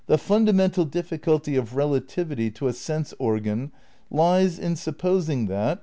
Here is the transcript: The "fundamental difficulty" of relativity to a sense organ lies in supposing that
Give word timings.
The 0.07 0.17
"fundamental 0.17 0.85
difficulty" 0.85 1.55
of 1.55 1.75
relativity 1.75 2.49
to 2.49 2.67
a 2.67 2.73
sense 2.73 3.13
organ 3.19 3.71
lies 4.09 4.57
in 4.57 4.75
supposing 4.75 5.45
that 5.45 5.79